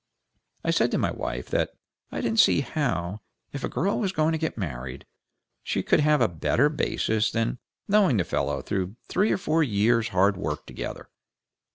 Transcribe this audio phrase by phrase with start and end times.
[0.63, 1.75] I said to my wife that
[2.11, 3.21] I didn't see how,
[3.53, 5.05] if a girl was going to get married,
[5.61, 10.07] she could have a better basis than knowing the fellow through three or four years'
[10.09, 11.09] hard work together.